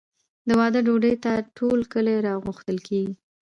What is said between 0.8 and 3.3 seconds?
ډوډۍ ته ټول کلی راغوښتل کیږي.